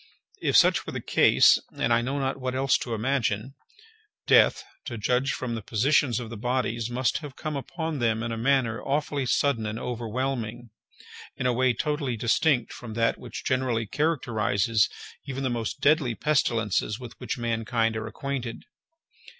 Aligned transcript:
If 0.41 0.57
such 0.57 0.87
were 0.87 0.93
the 0.93 0.99
case 0.99 1.59
(and 1.77 1.93
I 1.93 2.01
know 2.01 2.17
not 2.17 2.39
what 2.41 2.55
else 2.55 2.75
to 2.79 2.95
imagine), 2.95 3.53
death, 4.25 4.63
to 4.85 4.97
judge 4.97 5.31
from 5.31 5.53
the 5.53 5.61
positions 5.61 6.19
of 6.19 6.31
the 6.31 6.37
bodies, 6.37 6.89
must 6.89 7.19
have 7.19 7.35
come 7.35 7.55
upon 7.55 7.99
them 7.99 8.23
in 8.23 8.31
a 8.31 8.35
manner 8.39 8.81
awfully 8.81 9.27
sudden 9.27 9.67
and 9.67 9.77
overwhelming, 9.77 10.71
in 11.37 11.45
a 11.45 11.53
way 11.53 11.73
totally 11.73 12.17
distinct 12.17 12.73
from 12.73 12.95
that 12.95 13.19
which 13.19 13.45
generally 13.45 13.85
characterizes 13.85 14.89
even 15.27 15.43
the 15.43 15.51
most 15.51 15.81
deadly 15.81 16.15
pestilences 16.15 16.99
with 16.99 17.13
which 17.19 17.37
mankind 17.37 17.95
are 17.95 18.07
acquainted. 18.07 18.63